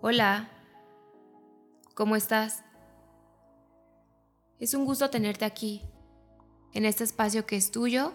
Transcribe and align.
Hola, 0.00 0.48
¿cómo 1.94 2.14
estás? 2.14 2.62
Es 4.60 4.74
un 4.74 4.84
gusto 4.84 5.10
tenerte 5.10 5.44
aquí, 5.44 5.82
en 6.72 6.84
este 6.84 7.02
espacio 7.02 7.46
que 7.46 7.56
es 7.56 7.72
tuyo, 7.72 8.12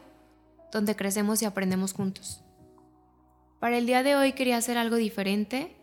donde 0.71 0.95
crecemos 0.95 1.41
y 1.41 1.45
aprendemos 1.45 1.91
juntos. 1.91 2.41
Para 3.59 3.77
el 3.77 3.85
día 3.85 4.01
de 4.01 4.15
hoy 4.15 4.31
quería 4.31 4.55
hacer 4.55 4.77
algo 4.77 4.95
diferente 4.95 5.75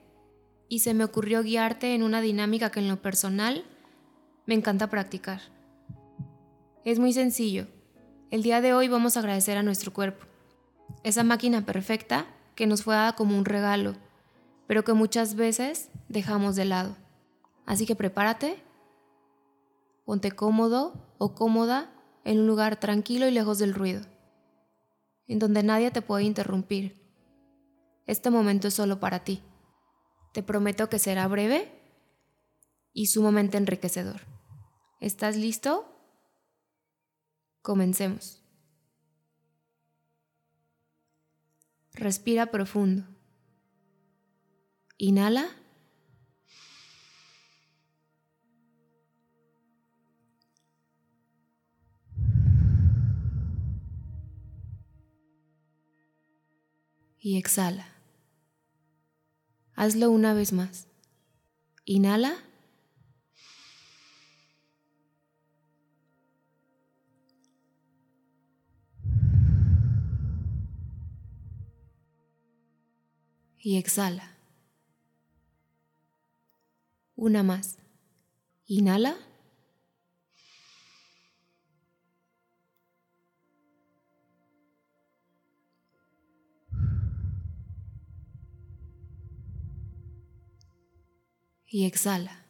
y 0.70 0.78
se 0.78 0.94
me 0.94 1.04
ocurrió 1.04 1.42
guiarte 1.42 1.94
en 1.94 2.02
una 2.02 2.22
dinámica 2.22 2.70
que 2.70 2.80
en 2.80 2.88
lo 2.88 3.02
personal 3.02 3.66
me 4.46 4.54
encanta 4.54 4.88
practicar. 4.88 5.42
Es 6.82 6.98
muy 6.98 7.12
sencillo. 7.12 7.66
El 8.30 8.42
día 8.42 8.62
de 8.62 8.72
hoy 8.72 8.88
vamos 8.88 9.18
a 9.18 9.20
agradecer 9.20 9.58
a 9.58 9.62
nuestro 9.62 9.92
cuerpo, 9.92 10.24
esa 11.02 11.24
máquina 11.24 11.66
perfecta 11.66 12.24
que 12.54 12.66
nos 12.66 12.84
fue 12.84 12.94
dada 12.94 13.16
como 13.16 13.36
un 13.36 13.44
regalo, 13.44 13.96
pero 14.70 14.84
que 14.84 14.92
muchas 14.92 15.34
veces 15.34 15.90
dejamos 16.08 16.54
de 16.54 16.64
lado. 16.64 16.96
Así 17.66 17.86
que 17.86 17.96
prepárate, 17.96 18.62
ponte 20.04 20.30
cómodo 20.30 21.16
o 21.18 21.34
cómoda 21.34 21.92
en 22.22 22.38
un 22.38 22.46
lugar 22.46 22.78
tranquilo 22.78 23.26
y 23.26 23.32
lejos 23.32 23.58
del 23.58 23.74
ruido, 23.74 24.02
en 25.26 25.40
donde 25.40 25.64
nadie 25.64 25.90
te 25.90 26.02
puede 26.02 26.22
interrumpir. 26.22 27.04
Este 28.06 28.30
momento 28.30 28.68
es 28.68 28.74
solo 28.74 29.00
para 29.00 29.24
ti. 29.24 29.42
Te 30.32 30.44
prometo 30.44 30.88
que 30.88 31.00
será 31.00 31.26
breve 31.26 31.68
y 32.92 33.06
sumamente 33.06 33.56
enriquecedor. 33.56 34.20
¿Estás 35.00 35.36
listo? 35.36 35.92
Comencemos. 37.60 38.40
Respira 41.92 42.52
profundo. 42.52 43.02
Inhala. 45.02 45.48
Y 57.18 57.38
exhala. 57.38 57.86
Hazlo 59.74 60.10
una 60.10 60.34
vez 60.34 60.52
más. 60.52 60.86
Inhala. 61.86 62.36
y 73.62 73.76
exhala. 73.76 74.39
Una 77.20 77.42
más. 77.42 77.76
Inhala. 78.66 79.14
Y 91.66 91.84
exhala. 91.84 92.46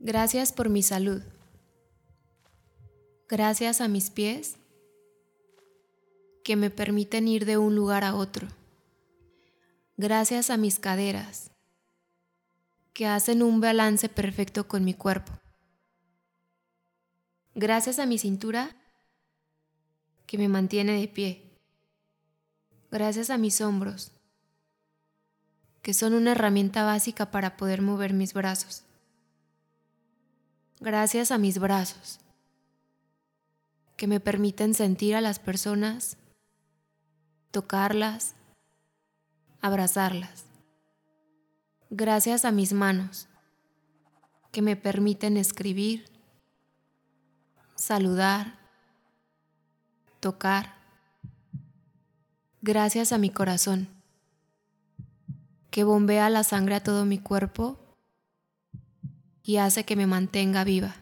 Gracias 0.00 0.50
por 0.50 0.68
mi 0.68 0.82
salud. 0.82 1.22
Gracias 3.28 3.80
a 3.80 3.86
mis 3.86 4.10
pies 4.10 4.56
que 6.42 6.56
me 6.56 6.70
permiten 6.70 7.28
ir 7.28 7.44
de 7.44 7.56
un 7.56 7.76
lugar 7.76 8.02
a 8.02 8.16
otro. 8.16 8.48
Gracias 10.02 10.48
a 10.48 10.56
mis 10.56 10.78
caderas, 10.78 11.50
que 12.94 13.06
hacen 13.06 13.42
un 13.42 13.60
balance 13.60 14.08
perfecto 14.08 14.66
con 14.66 14.82
mi 14.82 14.94
cuerpo. 14.94 15.30
Gracias 17.54 17.98
a 17.98 18.06
mi 18.06 18.16
cintura, 18.16 18.74
que 20.24 20.38
me 20.38 20.48
mantiene 20.48 20.98
de 20.98 21.06
pie. 21.06 21.42
Gracias 22.90 23.28
a 23.28 23.36
mis 23.36 23.60
hombros, 23.60 24.12
que 25.82 25.92
son 25.92 26.14
una 26.14 26.32
herramienta 26.32 26.82
básica 26.82 27.30
para 27.30 27.58
poder 27.58 27.82
mover 27.82 28.14
mis 28.14 28.32
brazos. 28.32 28.84
Gracias 30.80 31.30
a 31.30 31.36
mis 31.36 31.58
brazos, 31.58 32.20
que 33.98 34.06
me 34.06 34.18
permiten 34.18 34.72
sentir 34.72 35.14
a 35.14 35.20
las 35.20 35.38
personas 35.38 36.16
tocarlas, 37.50 38.34
abrazarlas. 39.60 40.44
Gracias 41.90 42.44
a 42.44 42.52
mis 42.52 42.72
manos 42.72 43.28
que 44.52 44.62
me 44.62 44.76
permiten 44.76 45.36
escribir, 45.36 46.04
saludar, 47.74 48.58
tocar. 50.20 50.74
Gracias 52.62 53.12
a 53.12 53.18
mi 53.18 53.30
corazón 53.30 53.88
que 55.70 55.84
bombea 55.84 56.28
la 56.30 56.44
sangre 56.44 56.74
a 56.74 56.82
todo 56.82 57.04
mi 57.04 57.18
cuerpo 57.18 57.78
y 59.42 59.56
hace 59.56 59.84
que 59.84 59.96
me 59.96 60.06
mantenga 60.06 60.64
viva. 60.64 60.96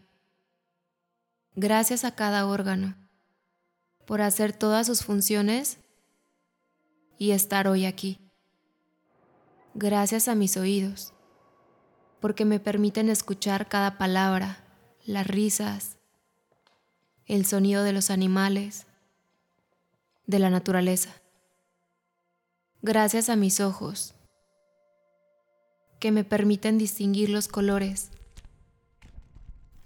Gracias 1.54 2.04
a 2.04 2.14
cada 2.14 2.46
órgano 2.46 2.94
por 4.06 4.20
hacer 4.22 4.52
todas 4.52 4.86
sus 4.86 5.04
funciones 5.04 5.78
y 7.18 7.32
estar 7.32 7.66
hoy 7.66 7.84
aquí. 7.84 8.27
Gracias 9.74 10.28
a 10.28 10.34
mis 10.34 10.56
oídos, 10.56 11.12
porque 12.20 12.44
me 12.44 12.58
permiten 12.58 13.10
escuchar 13.10 13.68
cada 13.68 13.98
palabra, 13.98 14.64
las 15.04 15.26
risas, 15.26 15.98
el 17.26 17.44
sonido 17.44 17.84
de 17.84 17.92
los 17.92 18.10
animales, 18.10 18.86
de 20.26 20.38
la 20.38 20.50
naturaleza. 20.50 21.14
Gracias 22.82 23.28
a 23.28 23.36
mis 23.36 23.60
ojos, 23.60 24.14
que 26.00 26.12
me 26.12 26.24
permiten 26.24 26.78
distinguir 26.78 27.28
los 27.28 27.48
colores, 27.48 28.10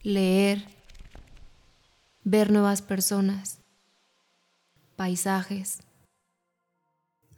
leer, 0.02 0.64
ver 2.22 2.50
nuevas 2.50 2.82
personas, 2.82 3.58
paisajes 4.96 5.80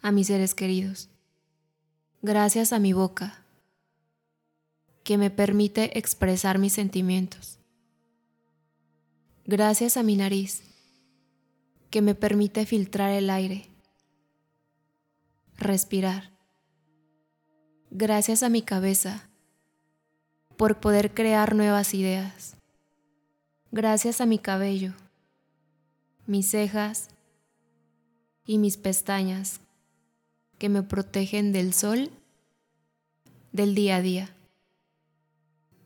a 0.03 0.12
mis 0.12 0.26
seres 0.26 0.55
queridos. 0.55 1.09
Gracias 2.27 2.73
a 2.73 2.79
mi 2.79 2.95
boca, 2.95 3.45
que 5.03 5.19
me 5.19 5.29
permite 5.29 5.99
expresar 5.99 6.59
mis 6.59 6.73
sentimientos. 6.73 7.59
Gracias 9.45 9.99
a 9.99 10.03
mi 10.03 10.17
nariz, 10.17 10.62
que 11.91 12.01
me 12.01 12.15
permite 12.15 12.65
filtrar 12.65 13.11
el 13.11 13.29
aire, 13.29 13.69
respirar. 15.59 16.31
Gracias 17.91 18.43
a 18.43 18.49
mi 18.49 18.62
cabeza, 18.62 19.29
por 20.56 20.81
poder 20.81 21.12
crear 21.12 21.55
nuevas 21.55 21.93
ideas. 21.93 22.56
Gracias 23.71 24.23
a 24.23 24.25
mi 24.25 24.39
cabello, 24.39 24.95
mis 26.27 26.51
cejas 26.51 27.09
y 28.47 28.56
mis 28.56 28.79
pestañas 28.79 29.61
que 30.65 30.71
me 30.71 30.83
protegen 30.83 31.53
del 31.53 31.75
sol 31.75 32.11
del 33.53 33.75
día 33.75 33.97
a 33.97 34.01
día. 34.01 34.35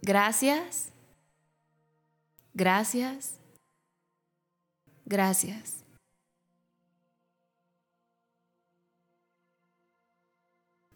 Gracias, 0.03 0.91
gracias, 2.55 3.41
gracias. 5.05 5.83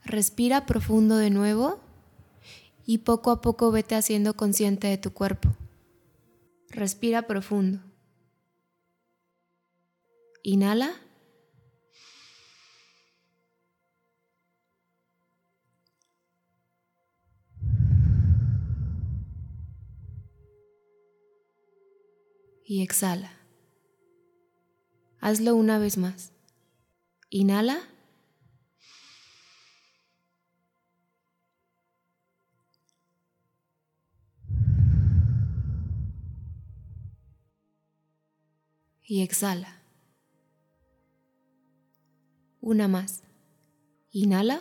Respira 0.05 0.65
profundo 0.65 1.17
de 1.17 1.31
nuevo 1.31 1.81
y 2.87 2.99
poco 2.99 3.33
a 3.33 3.41
poco 3.41 3.73
vete 3.73 3.97
haciendo 3.97 4.37
consciente 4.37 4.87
de 4.87 4.99
tu 4.99 5.12
cuerpo. 5.12 5.56
Respira 6.69 7.23
profundo. 7.23 7.81
Inhala. 10.45 11.01
Y 22.64 22.82
exhala. 22.82 23.32
Hazlo 25.20 25.55
una 25.55 25.79
vez 25.79 25.99
más. 25.99 26.32
Inhala. 27.31 27.88
Y 39.05 39.23
exhala. 39.23 39.82
Una 42.61 42.88
más. 42.88 43.23
Inhala. 44.11 44.61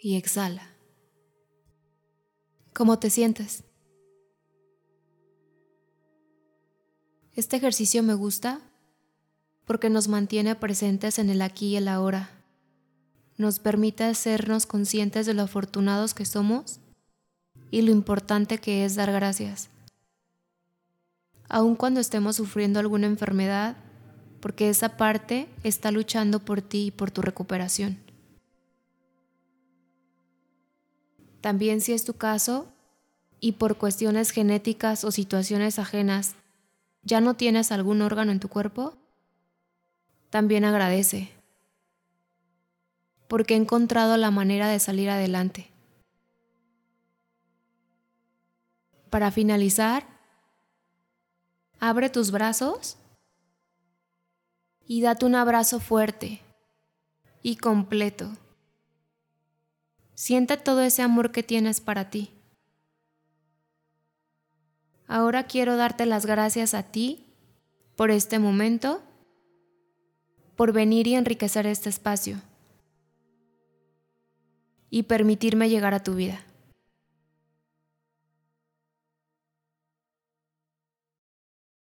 Y 0.00 0.16
exhala. 0.16 0.62
¿Cómo 2.72 2.98
te 2.98 3.10
sientes? 3.10 3.64
Este 7.34 7.56
ejercicio 7.56 8.02
me 8.02 8.14
gusta 8.14 8.60
porque 9.64 9.90
nos 9.90 10.08
mantiene 10.08 10.54
presentes 10.54 11.18
en 11.18 11.30
el 11.30 11.42
aquí 11.42 11.68
y 11.68 11.76
el 11.76 11.88
ahora. 11.88 12.30
Nos 13.36 13.58
permite 13.58 14.04
hacernos 14.04 14.66
conscientes 14.66 15.26
de 15.26 15.34
lo 15.34 15.42
afortunados 15.42 16.14
que 16.14 16.24
somos 16.24 16.80
y 17.70 17.82
lo 17.82 17.90
importante 17.90 18.58
que 18.58 18.84
es 18.84 18.94
dar 18.94 19.12
gracias. 19.12 19.68
Aun 21.48 21.76
cuando 21.76 22.00
estemos 22.00 22.36
sufriendo 22.36 22.78
alguna 22.78 23.06
enfermedad, 23.06 23.76
porque 24.40 24.68
esa 24.68 24.96
parte 24.96 25.48
está 25.64 25.90
luchando 25.90 26.38
por 26.38 26.62
ti 26.62 26.86
y 26.86 26.90
por 26.90 27.10
tu 27.10 27.22
recuperación. 27.22 28.07
También 31.40 31.80
si 31.80 31.92
es 31.92 32.04
tu 32.04 32.14
caso 32.14 32.66
y 33.40 33.52
por 33.52 33.76
cuestiones 33.76 34.30
genéticas 34.30 35.04
o 35.04 35.10
situaciones 35.10 35.78
ajenas 35.78 36.34
ya 37.02 37.20
no 37.20 37.34
tienes 37.34 37.72
algún 37.72 38.02
órgano 38.02 38.32
en 38.32 38.40
tu 38.40 38.48
cuerpo, 38.48 38.94
también 40.30 40.64
agradece, 40.64 41.30
porque 43.28 43.54
he 43.54 43.56
encontrado 43.56 44.16
la 44.16 44.30
manera 44.30 44.68
de 44.68 44.78
salir 44.78 45.08
adelante. 45.08 45.70
Para 49.10 49.30
finalizar, 49.30 50.06
abre 51.80 52.10
tus 52.10 52.30
brazos 52.30 52.98
y 54.86 55.00
date 55.00 55.24
un 55.24 55.34
abrazo 55.34 55.80
fuerte 55.80 56.40
y 57.42 57.56
completo. 57.56 58.30
Siente 60.18 60.56
todo 60.56 60.82
ese 60.82 61.02
amor 61.02 61.30
que 61.30 61.44
tienes 61.44 61.80
para 61.80 62.10
ti. 62.10 62.32
Ahora 65.06 65.44
quiero 65.44 65.76
darte 65.76 66.06
las 66.06 66.26
gracias 66.26 66.74
a 66.74 66.82
ti 66.82 67.24
por 67.94 68.10
este 68.10 68.40
momento, 68.40 69.00
por 70.56 70.72
venir 70.72 71.06
y 71.06 71.14
enriquecer 71.14 71.68
este 71.68 71.88
espacio 71.88 72.40
y 74.90 75.04
permitirme 75.04 75.68
llegar 75.68 75.94
a 75.94 76.02
tu 76.02 76.16
vida. 76.16 76.40